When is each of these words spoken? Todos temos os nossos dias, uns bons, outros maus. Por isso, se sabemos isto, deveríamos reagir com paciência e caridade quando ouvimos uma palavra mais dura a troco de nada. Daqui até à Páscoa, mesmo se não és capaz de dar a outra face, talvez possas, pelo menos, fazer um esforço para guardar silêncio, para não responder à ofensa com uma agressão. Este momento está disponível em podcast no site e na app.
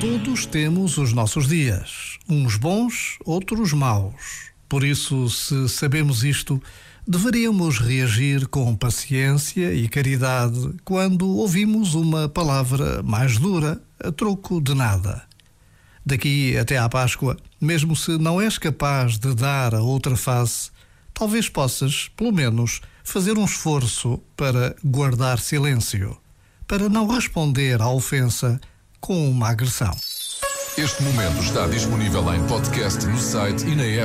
Todos 0.00 0.46
temos 0.46 0.98
os 0.98 1.12
nossos 1.12 1.48
dias, 1.48 2.18
uns 2.28 2.56
bons, 2.56 3.18
outros 3.24 3.72
maus. 3.72 4.50
Por 4.68 4.84
isso, 4.84 5.28
se 5.28 5.68
sabemos 5.68 6.22
isto, 6.22 6.62
deveríamos 7.06 7.78
reagir 7.78 8.46
com 8.48 8.74
paciência 8.76 9.72
e 9.72 9.88
caridade 9.88 10.74
quando 10.84 11.26
ouvimos 11.28 11.94
uma 11.94 12.28
palavra 12.28 13.02
mais 13.02 13.38
dura 13.38 13.80
a 13.98 14.12
troco 14.12 14.60
de 14.60 14.74
nada. 14.74 15.22
Daqui 16.04 16.56
até 16.56 16.78
à 16.78 16.88
Páscoa, 16.88 17.36
mesmo 17.60 17.96
se 17.96 18.18
não 18.18 18.40
és 18.40 18.58
capaz 18.58 19.18
de 19.18 19.34
dar 19.34 19.74
a 19.74 19.82
outra 19.82 20.16
face, 20.16 20.70
talvez 21.14 21.48
possas, 21.48 22.08
pelo 22.16 22.32
menos, 22.32 22.80
fazer 23.06 23.38
um 23.38 23.44
esforço 23.44 24.20
para 24.36 24.74
guardar 24.84 25.38
silêncio, 25.38 26.18
para 26.66 26.88
não 26.88 27.06
responder 27.06 27.80
à 27.80 27.88
ofensa 27.88 28.60
com 29.00 29.30
uma 29.30 29.48
agressão. 29.48 29.96
Este 30.76 31.02
momento 31.04 31.40
está 31.40 31.68
disponível 31.68 32.34
em 32.34 32.44
podcast 32.48 33.06
no 33.06 33.16
site 33.16 33.64
e 33.64 33.76
na 33.76 33.84
app. 33.84 34.04